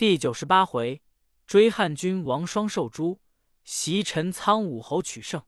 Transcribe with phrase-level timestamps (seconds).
[0.00, 1.02] 第九十八回，
[1.46, 3.20] 追汉军王双受诛，
[3.64, 5.44] 袭陈仓武侯取胜。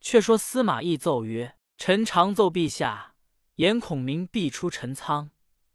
[0.00, 3.16] 却说司马懿奏曰：“臣常奏陛下，
[3.56, 5.32] 言孔明必出陈仓，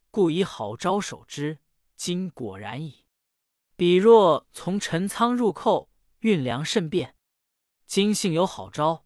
[0.09, 1.59] 故以好招守之。
[1.97, 3.03] 今果然矣。
[3.75, 5.89] 彼若从陈仓入寇，
[6.19, 7.13] 运粮甚便。
[7.85, 9.03] 今幸有好招，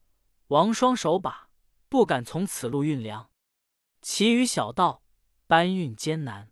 [0.50, 1.50] 王双守把，
[1.90, 3.32] 不敢从此路运粮。
[4.04, 5.02] 其余小道
[5.48, 6.52] 搬运艰难。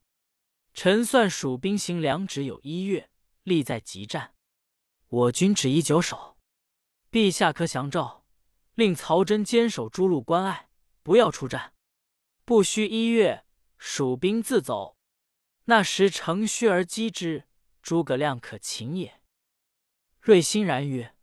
[0.82, 3.09] 臣算蜀兵行粮只有一月，
[3.43, 4.34] 力在急战。
[5.09, 6.38] 我军只宜久守。
[7.12, 8.26] 陛下可降诏。”
[8.76, 10.70] 令曹真坚守诸路关隘，
[11.03, 11.73] 不要出战。
[12.45, 13.44] 不需一月，
[13.77, 14.95] 蜀兵自走。
[15.66, 17.50] 那时乘虚而击之，
[17.81, 19.22] 诸葛亮可擒也。
[20.22, 21.14] 瑞欣然曰：“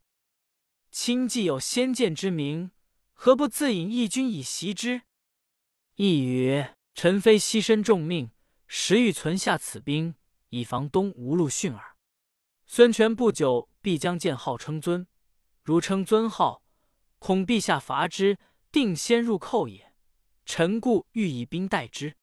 [0.92, 2.72] 卿既有先见之明，
[3.14, 5.04] 何不自引一军以袭之？”
[5.96, 8.30] 义曰：“臣非牺牲重命，
[8.66, 10.14] 实欲存下此兵，
[10.48, 11.96] 以防东吴路逊耳。
[12.66, 15.06] 孙权不久必将建号称尊，
[15.62, 16.62] 如称尊号。”
[17.18, 18.38] 恐陛下伐之，
[18.70, 19.94] 定先入寇也。
[20.44, 22.14] 臣故欲以兵待之。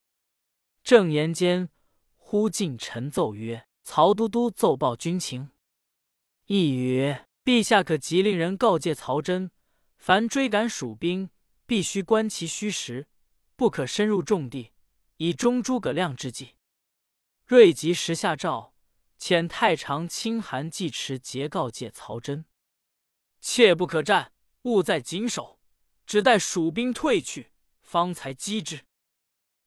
[0.84, 1.70] 正言间，
[2.18, 5.50] 忽进臣奏曰：“曹都督奏报军情。”
[6.46, 9.50] 一曰：“陛下可急令人告诫曹真，
[9.98, 11.30] 凡追赶蜀兵，
[11.66, 13.08] 必须观其虚实，
[13.56, 14.73] 不可深入重地，
[15.18, 16.56] 以终诸葛亮之计。”
[17.46, 18.74] 睿即时下诏，
[19.20, 22.46] 遣太常卿韩季持节告诫曹真
[23.42, 24.32] ：“切不可战。”
[24.64, 25.60] 勿在谨守，
[26.06, 28.86] 只待蜀兵退去，方才击之。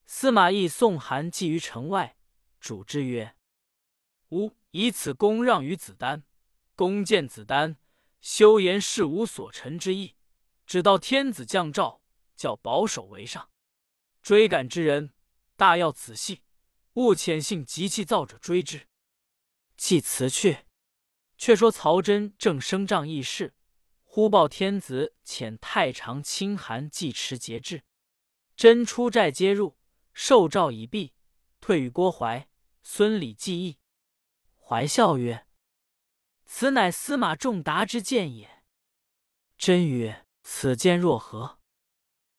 [0.07, 2.17] 司马懿送韩继于城外，
[2.59, 3.37] 主之曰
[4.33, 6.25] ：“吾以此功让于子丹，
[6.75, 7.77] 公见子丹，
[8.23, 10.17] 休言事无所陈之意。
[10.65, 12.01] 只道天子降诏，
[12.35, 13.51] 叫保守为上。
[14.23, 15.13] 追赶之人，
[15.57, 16.43] 大要仔细，
[16.95, 18.87] 勿遣信急气躁者追之。”
[19.77, 20.67] 既辞去，
[21.37, 23.55] 却说曹真正升帐议事。
[24.03, 27.85] 忽报天子遣太常卿韩季持节制，
[28.57, 29.77] 真出寨接入，
[30.15, 31.13] 受诏已毕，
[31.61, 32.49] 退与郭淮、
[32.83, 33.79] 孙礼计议。
[34.55, 35.47] 怀笑曰
[36.47, 38.65] ：“此乃司马仲达之见也。”
[39.59, 41.61] 真曰：“此见若何？”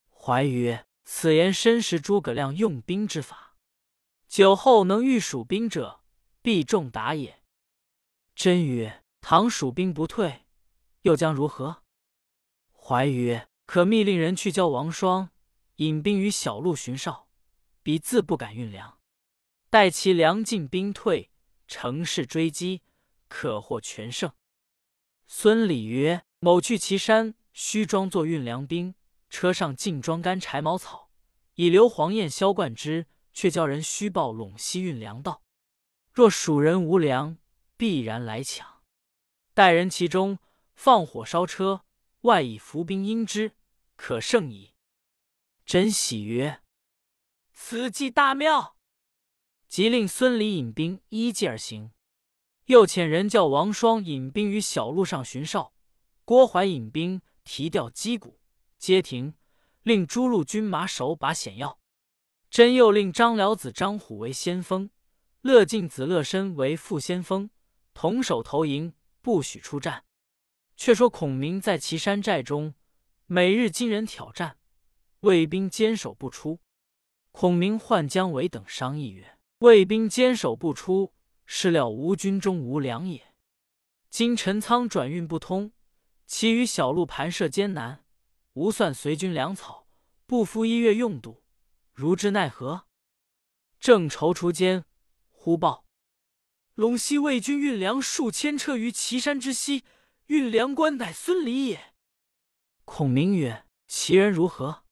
[0.10, 3.56] 怀曰：“此言深识诸葛亮用兵之法，
[4.28, 6.02] 久后能御蜀兵者，
[6.42, 7.42] 必仲达也。”
[8.36, 10.46] 真曰：“唐蜀兵不退。”
[11.04, 11.82] 又将如何？
[12.74, 15.32] 怀曰：“可密令人去教王双，
[15.78, 17.30] 引兵于小路巡哨，
[17.82, 19.00] 彼自不敢运粮。
[19.70, 21.32] 待其粮尽兵退，
[21.70, 22.82] 乘势追击，
[23.30, 24.34] 可获全胜。”
[25.26, 28.94] 孙礼曰：“某去岐山，须装作运粮兵，
[29.30, 31.10] 车上尽装干柴茅草，
[31.56, 35.44] 以留黄燕萧贯之，却叫人虚报陇西运粮道。
[36.14, 37.38] 若蜀人无粮，
[37.76, 38.82] 必然来抢。
[39.54, 40.40] 待人其中。”
[40.78, 41.86] 放火烧车，
[42.22, 43.54] 外以伏兵应之，
[43.96, 44.76] 可胜矣。
[45.66, 46.62] 真喜曰
[47.52, 48.78] ：“此计大妙。”
[49.68, 51.90] 即令孙礼引兵依计而行，
[52.66, 55.74] 又遣人叫王双引兵于小路上巡哨，
[56.24, 58.37] 郭淮引兵提调击鼓
[58.78, 59.34] 街亭，
[59.84, 61.80] 令诸路军马守把险要。
[62.50, 64.90] 真又令张辽子张虎为先锋，
[65.42, 67.50] 乐进子乐深为副先锋，
[67.94, 70.06] 同守投营，不许出战。
[70.76, 72.76] 却说孔明在岐山寨中，
[73.26, 74.58] 每日惊人挑战，
[75.22, 76.60] 卫兵坚守不出。
[77.32, 81.14] 孔明唤姜维等商议曰：“卫兵坚守不出，
[81.46, 83.34] 是料吴军中无粮也。
[84.10, 85.74] 今陈仓转运不通，
[86.26, 88.06] 其余小路盘设艰难，
[88.58, 89.88] 无算随军粮草，
[90.26, 91.44] 不敷一月用度，
[91.94, 92.88] 如之奈何？”
[93.80, 94.84] 正踌躇间，
[95.30, 95.86] 忽报
[96.76, 99.84] 陇西魏军运粮数千车于岐山之西。
[100.26, 101.94] 运粮官乃孙礼也。
[102.84, 104.84] 孔明曰：“其人如何？”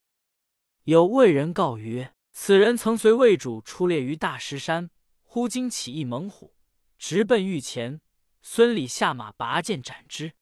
[0.86, 4.92] 有魏人告曰：“此人曾随魏主出猎于大石山，
[5.24, 6.56] 忽惊起一猛虎，
[6.98, 8.00] 直奔御前。
[8.42, 10.34] 孙礼下马拔剑斩之，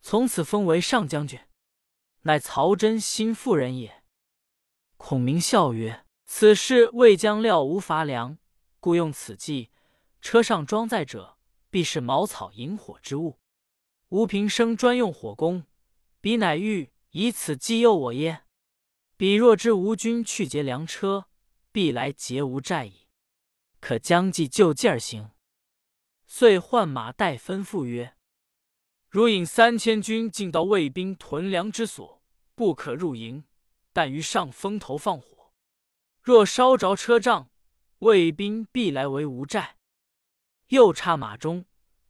[0.00, 1.38] 从此封为上将军，
[2.26, 4.02] 乃曹真心腹人也。”
[4.98, 8.38] 孔明笑曰：“此事魏将料无乏粮，
[8.78, 9.70] 故用此计。
[10.20, 11.38] 车上装载者，
[11.70, 13.38] 必是茅草引火之物。”
[14.10, 15.64] 吾平生专用火攻，
[16.20, 18.44] 彼乃欲以此激诱我耶？
[19.16, 21.26] 彼若知吴军去劫粮车，
[21.72, 23.08] 必来劫吾寨矣。
[23.80, 25.30] 可将计就计而行。
[26.26, 28.16] 遂换马岱吩咐曰
[29.08, 32.15] ：“如引三千军进到魏兵屯粮之所，
[32.56, 33.44] 不可入营，
[33.92, 35.52] 但于上风头放火。
[36.22, 37.50] 若烧着车仗，
[37.98, 39.76] 魏兵必来围吴寨。
[40.68, 41.66] 又差马中、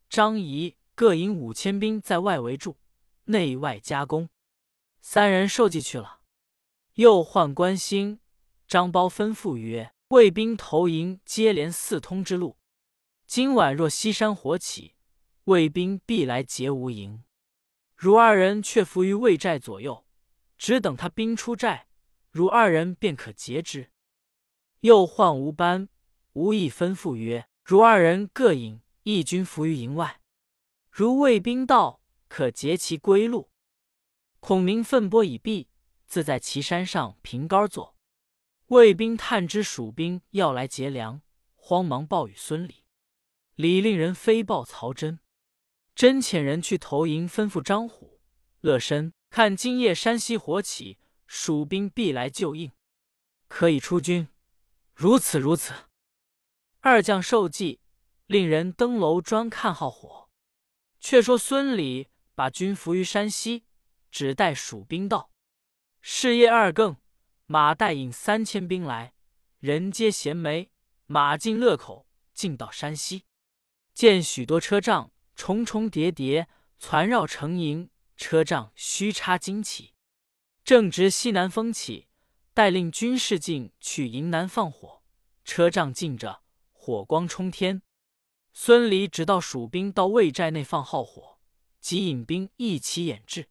[0.09, 2.79] 张仪各引五千兵在外围住，
[3.25, 4.31] 内外夹攻。
[5.03, 6.21] 三人受计去了。
[6.95, 8.21] 又唤关兴、
[8.67, 12.57] 张苞吩咐曰：“卫兵投营接连四通之路，
[13.27, 14.95] 今晚若西山火起，
[15.45, 17.25] 卫兵必来劫无营。
[17.95, 20.06] 如二人却伏于魏寨左右，
[20.57, 21.87] 只等他兵出寨，
[22.31, 23.91] 如二人便可截之。”
[24.81, 25.89] 又唤吴班、
[26.33, 30.21] 吴懿吩咐曰：“如二人各引一军伏于营外，
[30.91, 33.51] 如魏兵到，可截其归路。”
[34.41, 35.69] 孔明奋波已毕。
[36.09, 37.97] 自在岐山上凭杆坐，
[38.67, 41.21] 魏兵探知蜀兵要来劫粮，
[41.57, 42.85] 慌忙报与孙礼。
[43.57, 45.19] 礼令人飞报曹真，
[45.97, 48.21] 真遣人去投营，吩咐张虎、
[48.61, 52.73] 乐深看今夜山西火起，蜀兵必来救应，
[53.49, 54.29] 可以出军。
[54.95, 55.75] 如此如此。
[56.81, 57.81] 二将受计，
[58.27, 60.31] 令人登楼专看号火。
[60.99, 63.65] 却说孙礼把军伏于山西，
[64.11, 65.31] 只待蜀兵到。
[66.01, 66.97] 是夜二更，
[67.47, 69.13] 马岱引三千兵来，
[69.59, 70.71] 人皆衔枚，
[71.07, 73.25] 马进乐口，进到山西，
[73.93, 79.95] 见许多车仗重重叠叠，攒绕成营，车仗虚插旌旗。
[80.65, 82.09] 正值西南风起，
[82.53, 85.03] 带令军士进去营南放火，
[85.45, 86.43] 车仗进着，
[86.73, 87.83] 火光冲天。
[88.53, 91.39] 孙离只道蜀兵到魏寨内放号火，
[91.81, 93.49] 即引兵一起掩至，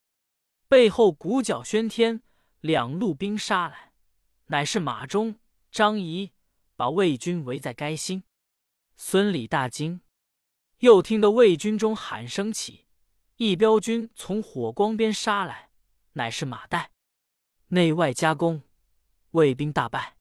[0.68, 2.24] 背后鼓角喧天。
[2.62, 3.94] 两路兵杀来，
[4.48, 5.40] 乃是马忠、
[5.72, 6.32] 张仪
[6.76, 8.24] 把魏军围在该心。
[8.98, 10.02] 孙礼大惊，
[10.80, 12.85] 又听得魏军中喊声起，
[13.38, 15.70] 一彪军从火光边杀来，
[16.14, 16.88] 乃是马岱。
[17.68, 18.64] 内外夹攻，
[19.32, 20.16] 魏兵大败，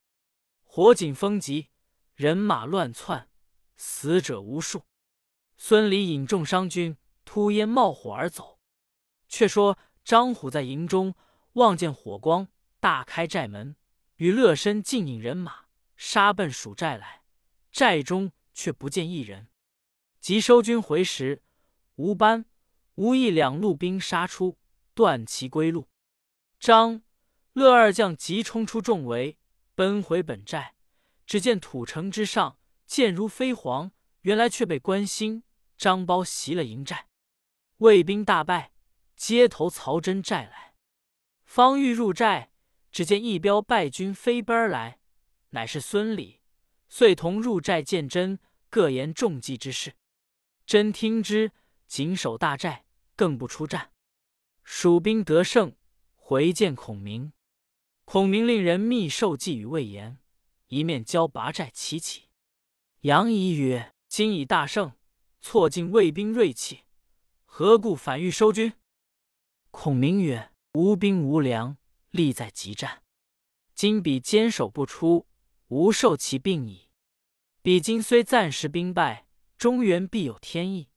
[0.65, 1.69] 火警风急，
[2.15, 3.29] 人马乱窜，
[3.77, 4.83] 死者无数。
[5.57, 8.59] 孙礼引众伤军突烟冒火而走。
[9.29, 11.15] 却说张虎在营中。
[11.55, 12.49] 望见火光，
[12.81, 13.77] 大开寨门，
[14.17, 17.23] 与乐深尽引人马杀奔蜀寨来。
[17.71, 19.47] 寨中却不见一人。
[20.19, 21.45] 急收军回时，
[21.95, 22.45] 吴班、
[22.97, 24.59] 吴懿两路兵杀出，
[24.95, 25.89] 断其归路。
[26.61, 27.03] 张、
[27.53, 29.39] 乐二将急冲出重围，
[29.75, 30.75] 奔回本寨。
[31.27, 35.43] 只见土城之上箭如飞蝗，原来却被关兴、
[35.77, 37.09] 张苞袭了营寨。
[37.79, 38.73] 魏兵大败，
[39.17, 40.75] 街头曹真寨来。
[41.45, 42.51] 方欲入寨，
[42.93, 45.01] 只见一彪败军飞奔而来，
[45.51, 46.41] 乃是孙礼，
[46.89, 48.39] 遂同入寨见真，
[48.71, 49.95] 各言中计之事。
[50.65, 51.53] 真听之，
[51.87, 52.84] 紧守大寨，
[53.17, 53.93] 更不出战。
[54.63, 55.77] 蜀兵得胜，
[56.15, 57.33] 回见孔明。
[58.05, 60.19] 孔明令人密授计与魏延，
[60.69, 62.25] 一面交拔寨齐起。
[63.01, 64.93] 杨仪曰：“今已大胜，
[65.41, 66.85] 挫尽魏兵锐气，
[67.45, 68.73] 何故反欲收军？”
[69.71, 71.77] 孔明曰：无兵无粮，
[72.11, 73.03] 力在急战。
[73.75, 75.27] 今彼坚守不出，
[75.69, 76.89] 无受其病矣。
[77.61, 79.27] 彼今虽暂时兵败，
[79.59, 80.89] 中原必有天意。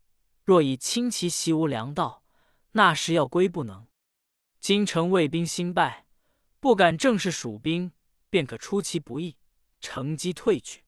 [0.47, 2.23] 若以轻骑袭无粮道，
[2.71, 3.85] 那时要归不能。
[4.61, 6.07] 今城卫兵兴败，
[6.61, 7.91] 不敢正视蜀兵，
[8.29, 9.35] 便可出其不意，
[9.81, 10.85] 乘机退去。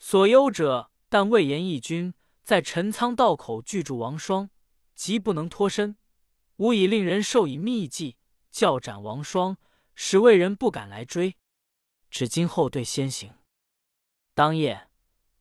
[0.00, 4.50] 所忧者，但魏延义军在陈仓道口拒住王双，
[4.96, 5.96] 急不能脱身。
[6.56, 8.16] 吾已令人授以秘计，
[8.50, 9.56] 教斩王双，
[9.94, 11.36] 使魏人不敢来追。
[12.10, 13.32] 只今后队先行。
[14.34, 14.88] 当夜，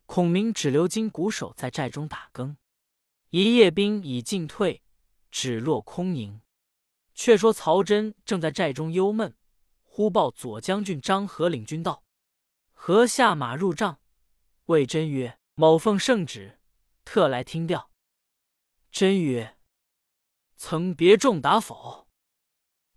[0.06, 2.56] 孔明只留金鼓手在寨中打更。
[3.32, 4.82] 一夜兵已尽退，
[5.30, 6.42] 只落空营。
[7.14, 9.36] 却说曹真正在寨中忧闷，
[9.84, 12.04] 忽报左将军张合领军到，
[12.72, 14.00] 合下马入帐，
[14.66, 16.60] 谓真曰：“某奉圣旨，
[17.04, 17.92] 特来听调。”
[18.90, 19.58] 真曰。
[20.56, 22.08] 曾别仲达否？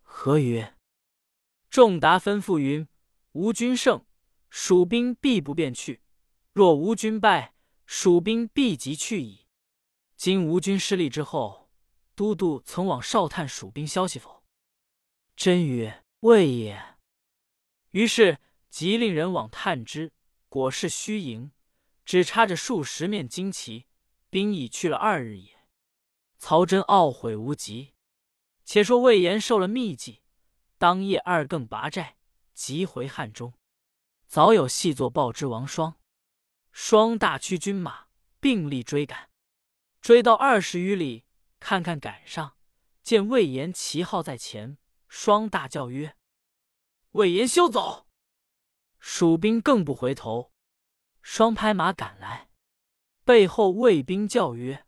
[0.00, 0.76] 何曰？
[1.68, 2.88] 仲达吩咐云：
[3.32, 4.06] 吴军胜，
[4.48, 6.00] 蜀兵必不便去；
[6.52, 7.54] 若吴军败，
[7.86, 9.41] 蜀兵必即去矣。
[10.22, 11.68] 今吴军失利之后，
[12.14, 14.44] 都督曾往哨探蜀兵消息否？
[15.34, 16.96] 真曰：未也。
[17.90, 18.38] 于是
[18.70, 20.12] 即令人往探之，
[20.48, 21.50] 果是虚营，
[22.04, 23.88] 只插着数十面旌旗，
[24.30, 25.66] 兵已去了二日也。
[26.38, 27.94] 曹真懊悔无极。
[28.64, 30.22] 且说魏延受了密计，
[30.78, 32.16] 当夜二更拔寨，
[32.54, 33.54] 急回汉中。
[34.28, 35.96] 早有细作报之王双，
[36.70, 38.06] 双大驱军马
[38.38, 39.31] 并力追赶，
[40.02, 41.26] 追到二十余里，
[41.60, 42.56] 看看赶上，
[43.04, 46.16] 见魏延旗号在前，双大叫曰
[47.12, 48.08] ：“魏延休走！”
[48.98, 50.50] 蜀兵更不回头，
[51.20, 52.48] 双拍马赶来，
[53.22, 54.84] 背后卫兵叫曰：“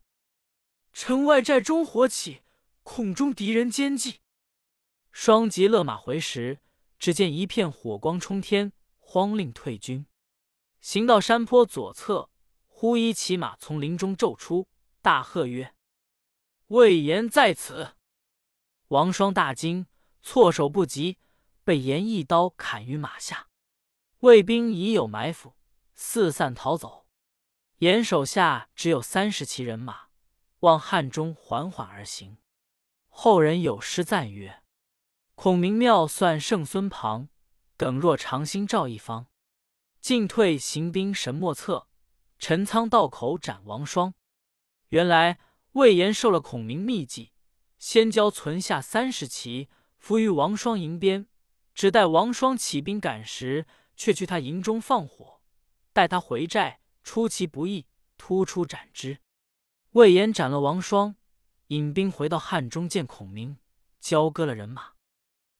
[0.92, 2.42] 城外寨中火起，
[2.82, 4.18] 恐中敌人奸计。”
[5.12, 6.58] 双急勒马回时，
[6.98, 10.06] 只见一片火光冲天，慌令退军。
[10.80, 12.30] 行到山坡左侧，
[12.66, 14.66] 忽一骑马从林中骤出，
[15.04, 15.74] 大喝曰
[16.68, 17.94] ：“魏延在此！”
[18.88, 19.86] 王双大惊，
[20.22, 21.18] 措手不及，
[21.62, 23.50] 被严一刀砍于马下。
[24.20, 25.56] 魏兵已有埋伏，
[25.94, 27.06] 四散逃走。
[27.80, 30.08] 严手下只有三十骑人马，
[30.60, 32.38] 望汉中缓缓而行。
[33.08, 34.62] 后人有诗赞曰：
[35.34, 37.28] 孔明妙算胜孙庞，
[37.76, 39.26] 耿若长兴赵一方。
[40.00, 41.88] 进退行兵神莫测，
[42.38, 44.14] 陈仓道口斩王双。
[44.94, 45.40] 原来
[45.72, 47.32] 魏延受了孔明秘计，
[47.80, 51.26] 先交存下三十骑伏于王双营边，
[51.74, 55.40] 只待王双起兵赶时，却去他营中放火，
[55.92, 57.86] 待他回寨出其不意，
[58.16, 59.18] 突出斩之。
[59.94, 61.16] 魏延斩了王双，
[61.68, 63.58] 引兵回到汉中见孔明，
[63.98, 64.92] 交割了人马。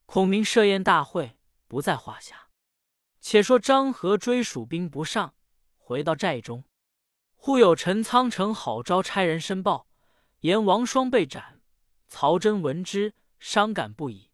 [0.07, 1.37] 孔明设宴大会，
[1.67, 2.51] 不在话下。
[3.21, 5.35] 且说张合追蜀兵不上，
[5.77, 6.63] 回到寨中，
[7.47, 9.87] 忽有陈仓城郝昭差人申报，
[10.41, 11.61] 言王双被斩。
[12.09, 14.31] 曹真闻之，伤感不已，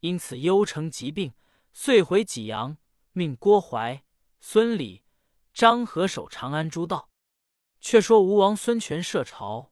[0.00, 1.34] 因此忧城疾病，
[1.74, 2.78] 遂回济阳，
[3.12, 4.02] 命郭淮、
[4.40, 5.04] 孙礼、
[5.52, 7.10] 张合守长安诸道。
[7.82, 9.70] 却说吴王孙权设朝，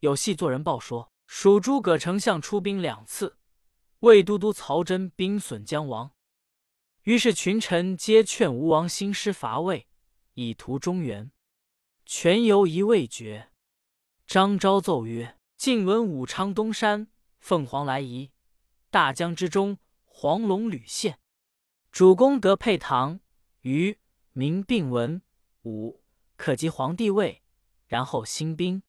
[0.00, 3.38] 有细作人报说，蜀诸葛丞相出兵两次。
[4.00, 6.10] 魏都督曹真兵损将亡，
[7.04, 9.86] 于是群臣皆劝吴王兴师伐魏，
[10.32, 11.30] 以图中原。
[12.06, 13.50] 全犹疑未决。
[14.26, 17.08] 张昭奏曰：“晋闻武昌东山
[17.38, 18.30] 凤凰来仪，
[18.90, 21.18] 大江之中黄龙屡现。
[21.90, 23.20] 主公得配唐、
[23.60, 23.98] 虞、
[24.32, 25.22] 明并文
[25.62, 26.02] 武，
[26.36, 27.42] 可及皇帝位，
[27.86, 28.82] 然后兴兵。”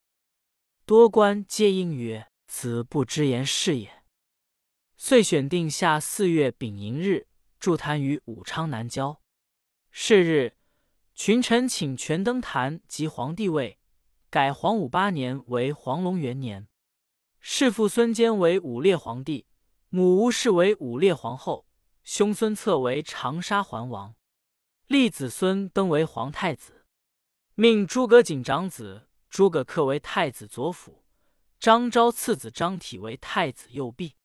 [0.86, 4.03] 多官皆应曰：“此不知言是也。”
[4.98, 7.27] 遂选定下四月丙寅日，
[7.60, 9.22] 筑坛于武昌南郊。
[9.91, 10.54] 是日，
[11.15, 13.79] 群臣请权登坛即皇帝位，
[14.29, 16.67] 改黄武八年为黄龙元年。
[17.39, 19.48] 弑父孙坚为武烈皇帝，
[19.88, 21.65] 母吴氏为武烈皇后，
[22.03, 24.13] 兄孙策为长沙桓王，
[24.88, 26.86] 立子孙登为皇太子。
[27.53, 31.05] 命诸葛瑾长子诸葛恪为太子左辅，
[31.57, 34.15] 张昭次子张体为太子右弼。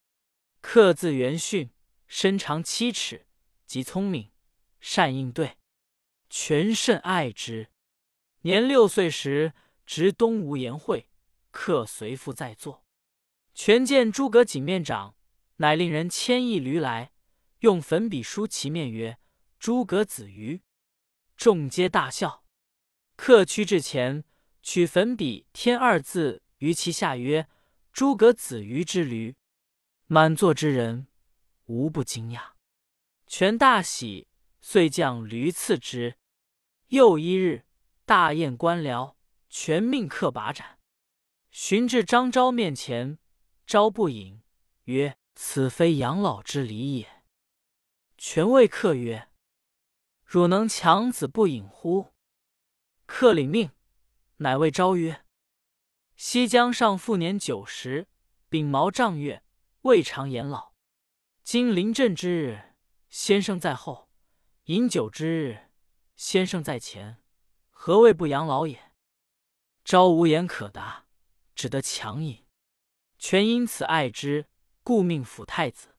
[0.60, 1.70] 恪字元训，
[2.08, 3.26] 身长七尺，
[3.64, 4.32] 极聪明，
[4.80, 5.56] 善应对，
[6.30, 7.68] 权甚爱之。
[8.42, 9.52] 年六岁时，
[9.84, 11.10] 执东吴言会，
[11.50, 12.86] 客随父在座。
[13.52, 15.16] 权见诸葛瑾面长，
[15.56, 17.12] 乃令人牵一驴来，
[17.58, 19.18] 用粉笔书其面曰
[19.58, 20.62] ：“诸葛子瑜。”
[21.36, 22.44] 众皆大笑。
[23.16, 24.24] 客趋至前，
[24.62, 27.48] 取粉笔添二字于其下曰
[27.92, 29.34] ：“诸葛子瑜之驴。”
[30.06, 31.08] 满座之人
[31.66, 32.52] 无不惊讶，
[33.26, 34.28] 权大喜，
[34.72, 36.16] 遂将驴赐之。
[36.90, 37.64] 又一日，
[38.04, 39.16] 大宴官僚，
[39.48, 40.78] 全命客把斩。
[41.50, 43.18] 寻至张昭面前，
[43.66, 44.42] 昭不饮，
[44.84, 47.24] 曰：“此非养老之礼也。”
[48.16, 49.28] 权谓客曰
[50.24, 52.12] ：“汝能强子不饮乎？”
[53.06, 53.72] 客领命，
[54.36, 55.24] 乃谓昭曰
[56.14, 58.06] ：“西江上父年九十，
[58.48, 59.42] 秉毛丈月。”
[59.82, 60.74] 未尝言老。
[61.42, 62.76] 今临阵之日，
[63.08, 64.09] 先生在后；
[64.70, 65.68] 饮酒之日，
[66.14, 67.16] 先生在前。
[67.70, 68.92] 何谓不养老也？
[69.82, 71.06] 昭无言可答，
[71.56, 72.46] 只得强饮。
[73.18, 74.46] 权因此爱之，
[74.84, 75.96] 故命辅太子。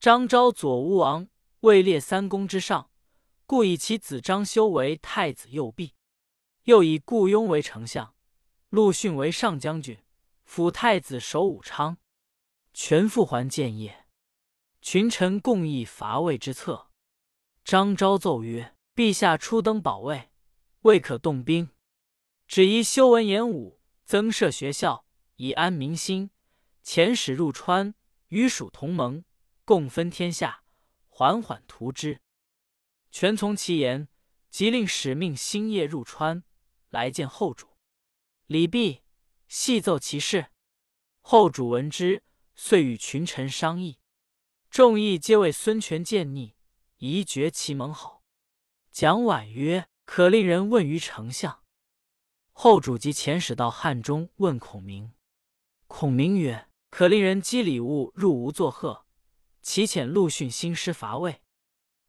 [0.00, 1.28] 张昭左吴王，
[1.60, 2.90] 位列三公之上，
[3.46, 5.94] 故以其子张修为太子右弼。
[6.64, 8.16] 又以顾雍为丞相，
[8.70, 10.02] 陆逊为上将军，
[10.42, 11.98] 辅太子守武昌。
[12.74, 14.08] 全复还建业，
[14.80, 16.88] 群臣共议伐魏之策。
[17.64, 20.30] 张昭奏曰：“陛下初登宝位，
[20.82, 21.70] 未可动兵，
[22.46, 26.30] 只宜修文言武，增设学校，以安民心。
[26.84, 27.94] 遣使入川，
[28.28, 29.24] 与蜀同盟，
[29.64, 30.64] 共分天下，
[31.08, 32.20] 缓缓图之。”
[33.10, 34.08] 权从其言，
[34.50, 36.42] 即令使命星夜入川，
[36.90, 37.68] 来见后主。
[38.46, 39.02] 李毕，
[39.48, 40.48] 细奏其事。
[41.20, 42.22] 后主闻之。
[42.54, 43.98] 遂与群臣商议，
[44.70, 46.54] 众议皆为孙权见逆，
[47.04, 48.22] 宜绝其盟好。
[48.92, 51.64] 蒋琬曰：“可令人问于丞相。”
[52.54, 55.12] 后主即遣使到汉中问孔明。
[55.88, 59.04] 孔明曰：“可令人积礼物入吴作贺，
[59.60, 61.42] 其遣陆逊兴师伐魏，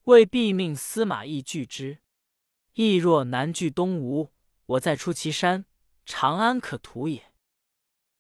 [0.04, 2.04] 魏必命司马懿拒之。
[2.74, 4.32] 懿若难拒东吴，
[4.68, 5.66] 我再出祁山，
[6.06, 7.34] 长安可图也。”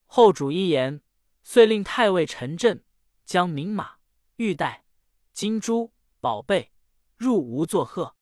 [0.07, 1.03] 后主一言，
[1.43, 2.83] 遂令太尉陈震
[3.25, 3.97] 将名马、
[4.37, 4.85] 玉带、
[5.33, 6.71] 金珠、宝贝
[7.17, 8.15] 入吴作贺。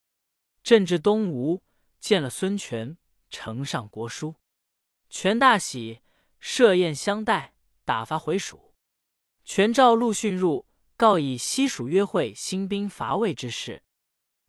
[0.63, 1.61] 朕至东吴，
[1.99, 2.97] 见了孙权，
[3.29, 4.37] 呈上国书。
[5.07, 6.01] 权大喜，
[6.39, 7.53] 设宴相待，
[7.85, 8.73] 打发回蜀。
[9.43, 10.65] 权召陆逊入，
[10.97, 13.83] 告以西蜀约会兴兵伐魏之事。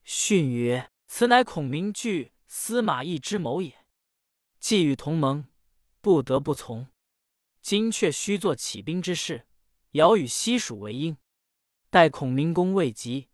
[0.03, 3.85] 逊曰：“此乃孔明惧司马懿之谋也。
[4.61, 5.47] 既与同盟，
[6.01, 6.87] 不得不从。
[7.61, 9.47] 今却须做起兵之事，
[9.91, 11.19] 遥与西蜀为应。
[11.91, 13.29] 待孔明公未及，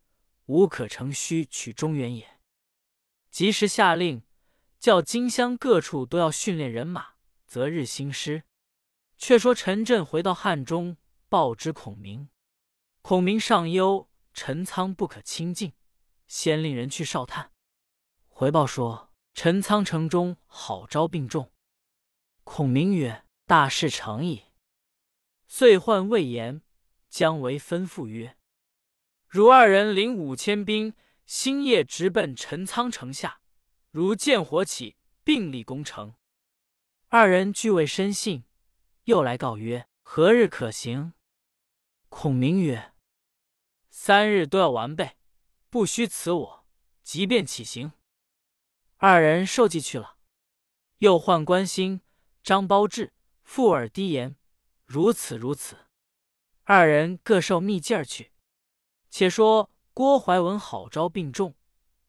[0.49, 2.40] 无可乘虚取中原也。
[3.31, 4.23] 及时下令，
[4.78, 7.14] 叫荆襄各处都要训练人马。”
[7.47, 8.45] 择日兴师。
[9.17, 10.97] 却说陈震回到汉中，
[11.28, 12.28] 报知孔明。
[13.02, 15.73] 孔明上忧陈仓不可亲近，
[16.26, 17.52] 先令人去哨探。
[18.28, 21.52] 回报说陈仓城中好招病重。
[22.45, 24.45] 孔明曰：“大事成矣。”
[25.49, 26.62] 遂唤魏延、
[27.09, 28.37] 姜维，吩咐曰
[29.38, 33.40] ：“如二人领五千兵，星夜直奔陈仓城下。
[33.92, 36.16] 如见火起，并力攻城。”
[37.07, 38.42] 二人俱未深信，
[39.04, 41.12] 又来告曰：“何日可行？”
[42.11, 42.92] 孔明曰
[43.90, 45.16] ：“三日都要完备，
[45.71, 46.66] 不须辞我，
[47.04, 47.92] 即便起行。”
[48.99, 50.16] 二人受计去了。
[50.99, 52.00] 又唤关兴、
[52.42, 53.12] 张包志
[53.45, 54.35] 附耳低言
[54.85, 55.76] ：“如此如此。”
[56.66, 58.33] 二人各受密计儿去。
[59.11, 61.55] 且说郭怀文好招病重，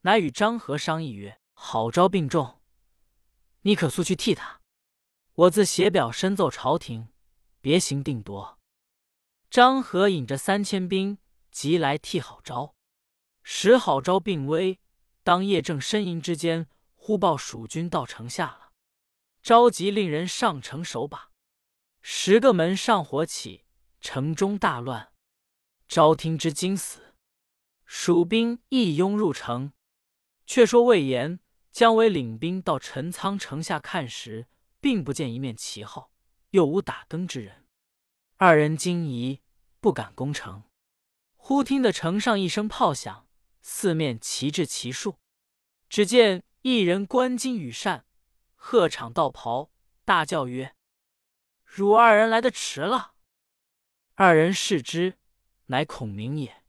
[0.01, 2.61] 乃与张合商议曰：“好招病重，
[3.61, 4.61] 你可速去替他。”
[5.33, 7.09] 我自写表申奏朝廷，
[7.61, 8.59] 别行定夺。
[9.49, 11.17] 张合引着三千兵
[11.49, 12.75] 急来替郝昭。
[13.41, 14.79] 时郝昭病危，
[15.23, 18.71] 当夜正呻吟之间，忽报蜀军到城下了。
[19.41, 21.31] 召集令人上城守把。
[22.01, 23.65] 十个门上火起，
[24.01, 25.11] 城中大乱。
[25.89, 27.15] 昭听之惊死，
[27.83, 29.73] 蜀兵一拥入城。
[30.45, 34.47] 却说魏延、姜维领兵到陈仓城下看时。
[34.81, 36.13] 并不见一面旗号，
[36.51, 37.67] 又无打更之人，
[38.37, 39.41] 二人惊疑，
[39.81, 40.63] 不敢攻城。
[41.35, 43.27] 忽听得城上一声炮响，
[43.61, 45.19] 四面旗帜齐竖。
[45.89, 48.05] 只见一人冠巾羽扇，
[48.55, 49.69] 鹤氅道袍，
[50.05, 50.73] 大叫曰
[51.65, 53.15] ：“汝二人来的迟了！”
[54.15, 55.18] 二人视之，
[55.69, 56.63] 乃孔明也。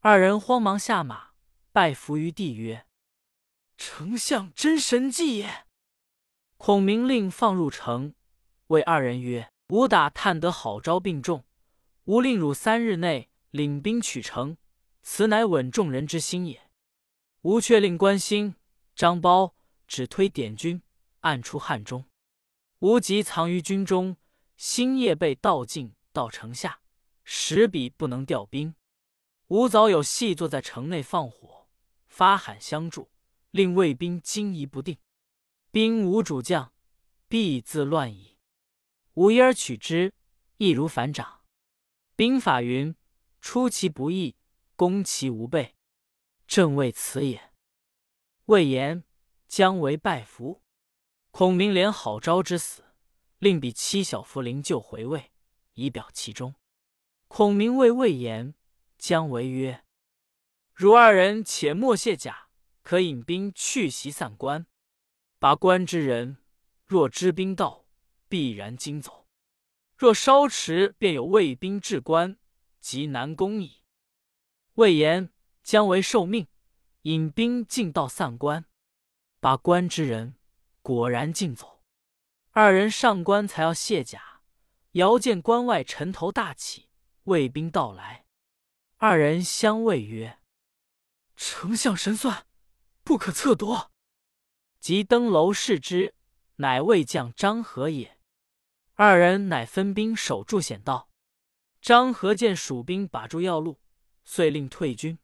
[0.00, 1.30] 二人慌忙下马，
[1.70, 2.86] 拜伏于地曰
[3.78, 5.66] ：“丞相真神迹也！”
[6.56, 8.14] 孔明令放入城，
[8.68, 11.44] 谓二人曰：“吾打探得好招病重，
[12.04, 14.56] 吾令汝三日内领兵取城，
[15.02, 16.70] 此乃稳众人之心也。
[17.42, 18.54] 吾却令关兴、
[18.94, 19.52] 张苞
[19.86, 20.82] 只推点军，
[21.20, 22.04] 暗出汉中。
[22.78, 24.16] 吾即藏于军中，
[24.56, 26.81] 星夜被盗进到城下，
[27.24, 28.74] 时彼不能调兵。
[29.48, 31.68] 吾早有细坐在城内放火，
[32.06, 33.10] 发喊相助，
[33.50, 34.98] 令魏兵惊疑不定。”
[35.70, 36.72] 兵无主将，
[37.28, 38.38] 必自乱矣。
[39.14, 40.12] 吾一而取之，
[40.58, 41.40] 易如反掌。
[42.16, 42.94] 兵法云：
[43.40, 44.36] 出其不意，
[44.76, 45.74] 攻其无备。
[46.46, 47.52] 正为此也。
[48.46, 49.04] 魏延、
[49.48, 50.62] 姜维拜服。
[51.30, 52.84] 孔明怜好招之死，
[53.38, 55.32] 令彼七小茯苓救回魏，
[55.72, 56.54] 以表其忠。
[57.34, 58.54] 孔明谓魏延、
[58.98, 59.84] 姜维曰
[60.76, 62.48] ：“汝二人且莫卸甲，
[62.82, 64.66] 可引兵去袭散关。”
[65.40, 66.36] 拔关之人，
[66.84, 67.86] 若知兵到，
[68.28, 69.26] 必然惊走；
[69.96, 72.36] 若稍迟，便有魏兵至关，
[72.80, 73.82] 即难攻矣。
[74.74, 76.46] 魏延、姜维受命，
[77.04, 78.66] 引兵进到散关，
[79.40, 80.34] 把关之人
[80.82, 81.82] 果然进走。
[82.50, 84.42] 二人上关，才要卸甲，
[84.90, 86.90] 遥见关外尘头大起，
[87.24, 88.26] 魏兵到来。
[88.96, 90.38] 二人相谓曰
[91.36, 92.46] ：“丞相神算，
[93.02, 93.90] 不可测夺。”
[94.80, 96.14] 即登楼视之，
[96.56, 98.18] 乃魏将张合也。
[98.94, 101.08] 二人乃分兵守住险道。
[101.80, 103.80] 张合见蜀兵把住要路，
[104.24, 105.18] 遂令退军。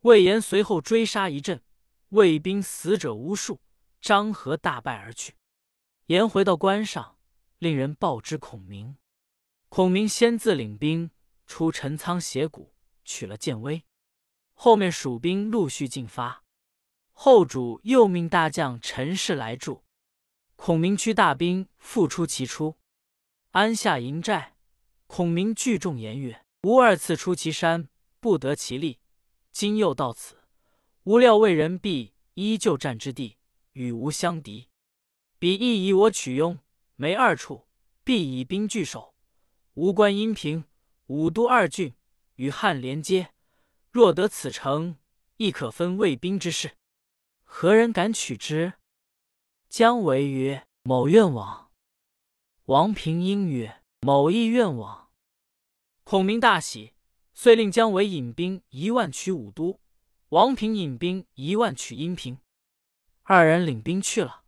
[0.00, 1.62] 魏延随后追杀一阵，
[2.10, 3.60] 魏兵死者无数，
[4.00, 5.34] 张合大败而去。
[6.06, 7.18] 延回到关上，
[7.58, 8.96] 令人报知孔明。
[9.68, 11.10] 孔明先自领兵
[11.48, 12.72] 出陈仓斜谷，
[13.04, 13.82] 取了建威。
[14.52, 16.44] 后面蜀兵陆续进发。
[17.12, 19.82] 后主又命大将陈氏来助，
[20.54, 22.76] 孔明驱大兵复出其出，
[23.50, 24.56] 安下营寨。
[25.08, 27.88] 孔明聚众言曰：“吾二次出祁山，
[28.20, 29.00] 不得其利，
[29.50, 30.36] 今又到此，
[31.04, 33.38] 无料魏人必依旧战之地，
[33.72, 34.68] 与吾相敌。
[35.38, 36.58] 彼亦以我取雍、
[36.94, 37.66] 梅二处，
[38.04, 39.14] 必以兵拒守。
[39.74, 40.64] 吾关阴平、
[41.08, 41.94] 武都二郡
[42.36, 43.34] 与汉连接，
[43.90, 44.96] 若得此城，
[45.36, 46.76] 亦可分魏兵之势。
[47.44, 48.74] 何人敢取之？”
[49.68, 51.70] 姜维曰：“某愿往。”
[52.66, 55.10] 王平应曰：“某亦愿往。”
[56.04, 56.94] 孔明大喜，
[57.34, 59.80] 遂令姜维引兵一万取武都，
[60.28, 62.38] 王平引兵一万取阴平。
[63.22, 64.44] 二人领兵去了。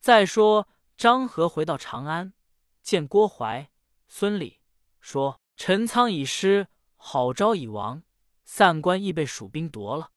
[0.00, 2.34] 再说张合回到长安，
[2.82, 3.70] 见郭淮、
[4.08, 4.60] 孙礼，
[5.00, 8.02] 说：“陈仓已失，郝昭已亡，
[8.44, 10.10] 散关亦被蜀兵夺了。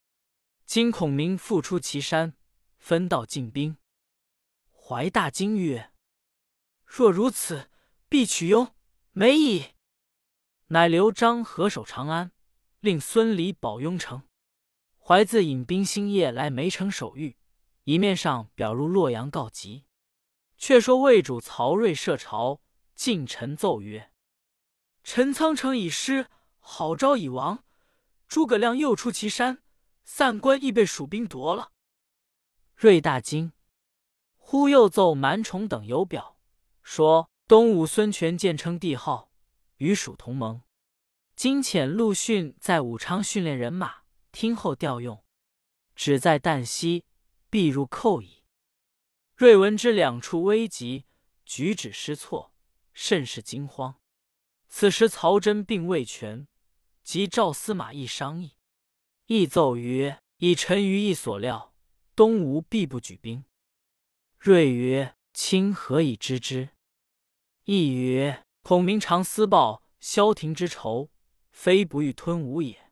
[0.66, 2.36] 今孔明复出祁山，
[2.78, 3.78] 分道进兵。”
[4.72, 5.92] 怀大惊曰
[6.84, 7.70] ：“若如此，
[8.10, 8.74] 必取雍、
[9.12, 9.76] 梅矣。”
[10.68, 12.32] 乃刘璋合守长安，
[12.80, 14.24] 令孙礼保雍城。
[14.98, 17.38] 怀自引兵星夜来梅城守御，
[17.84, 19.86] 一面上表入洛阳告急。
[20.58, 22.62] 却说魏主曹睿设朝，
[22.96, 24.12] 进臣奏曰
[25.10, 26.28] ：“陈仓城已失，
[26.60, 27.64] 郝昭已亡，
[28.28, 29.64] 诸葛亮又出祁山，
[30.04, 31.72] 散关亦被蜀兵夺了。”
[32.76, 33.54] 睿大惊。
[34.36, 36.38] 忽又奏蛮宠等有表，
[36.84, 39.32] 说东吴孙权建称帝号，
[39.78, 40.62] 与蜀同盟。
[41.38, 44.02] 今遣陆逊在武昌训练人马，
[44.34, 45.24] 听候调用。
[45.96, 47.06] 只在旦夕，
[47.50, 48.44] 必入寇矣。
[49.38, 51.06] 睿闻之，两处危急，
[51.46, 52.54] 举止失措，
[52.92, 53.96] 甚是惊慌。
[54.80, 56.48] 此时曹真并未全，
[57.02, 58.52] 即召司马懿商议。
[59.26, 61.74] 懿奏曰：“以臣于意所料，
[62.16, 63.44] 东吴必不举兵。”
[64.38, 66.70] 睿曰：“卿何以知之？”
[67.66, 71.10] 亦曰：“孔明常私报萧亭之仇，
[71.50, 72.92] 非不欲吞吴也，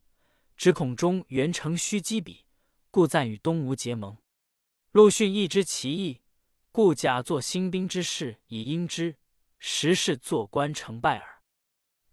[0.57, 2.45] 只恐中原城虚击彼，
[2.89, 4.17] 故暂与东吴结盟。
[4.91, 6.21] 陆逊亦知其意，
[6.71, 9.17] 故假作兴兵之势以应之，
[9.59, 11.34] 实是坐观成败耳。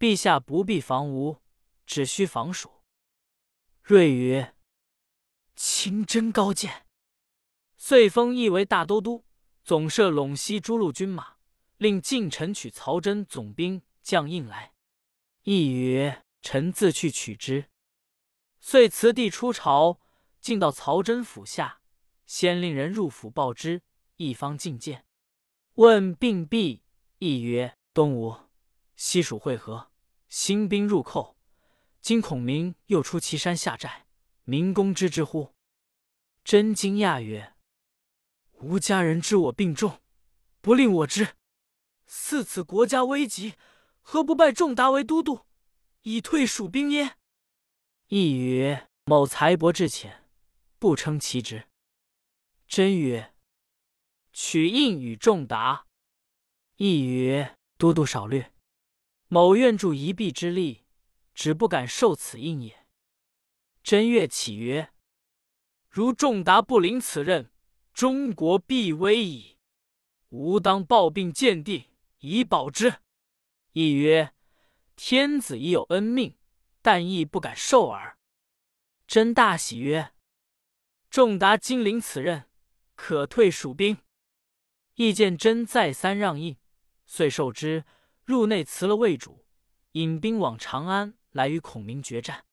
[0.03, 1.37] 陛下不必防吴，
[1.85, 2.69] 只需防蜀。”
[3.83, 4.53] 睿曰
[5.55, 6.85] ：“卿真高见。”
[7.77, 9.23] 遂封义为大都督，
[9.63, 11.37] 总摄陇西诸路军马，
[11.77, 14.73] 令近臣取曹真总兵将印来。
[15.43, 17.69] 义曰：“臣自去取之。”
[18.59, 20.01] 遂辞帝出朝，
[20.41, 21.81] 进到曹真府下，
[22.25, 23.83] 先令人入府报之。
[24.17, 25.05] 一方觐见，
[25.75, 26.83] 问病毕，
[27.19, 28.35] 义曰：“东吴、
[28.97, 29.92] 西蜀会合，
[30.35, 31.37] 兴兵入寇。
[32.01, 34.07] 今孔明又出祁山下寨，
[34.45, 35.53] 民公知之乎？”
[36.43, 37.53] 真惊讶曰：
[38.53, 40.01] 吾家人知我病重，
[40.59, 41.35] 不令我知。
[42.07, 43.53] 似此国家危急，
[44.01, 45.41] 何不拜仲达为都督，
[46.01, 47.15] 以退蜀兵耶？
[48.07, 50.25] 亦曰：某才薄志浅，
[50.79, 51.69] 不称其职。
[52.67, 53.35] 真曰：
[54.31, 55.85] 取印与仲达。
[56.77, 58.51] 亦曰：都督少略，
[59.33, 60.83] 某愿助一臂之力，
[61.33, 62.85] 只不敢受此印也。
[63.81, 64.93] 真悦起曰：
[65.89, 67.51] 如仲达不领此任。
[67.95, 69.57] 中国必危矣！
[70.29, 72.97] 吾当抱病见帝，以保之。
[73.71, 74.35] 亦曰
[74.95, 76.37] ：“天子已有恩命，
[76.83, 78.19] 但亦不敢受耳。”
[79.07, 80.13] 真大喜曰
[81.09, 82.47] ：“仲达今领此任，
[82.93, 83.97] 可退蜀兵。”
[84.93, 86.55] 亦见真再三让印，
[87.07, 87.85] 遂受之。
[88.25, 89.45] 入内辞了魏主，
[89.93, 92.45] 引兵往长安，来与孔明决战。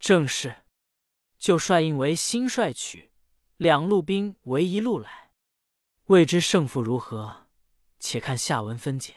[0.00, 0.64] 正是，
[1.38, 3.12] 就率印为新帅取。
[3.56, 5.32] 两路兵为一路来，
[6.06, 7.48] 未知胜负如何？
[7.98, 9.14] 且看下文分解。